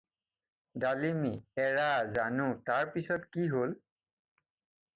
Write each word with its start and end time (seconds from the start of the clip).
ডালিমী-এৰা 0.83 1.85
জানো, 2.17 2.49
তাৰ 2.71 2.91
পিছত 2.97 3.31
কি 3.37 3.47
হ'ল? 3.55 3.79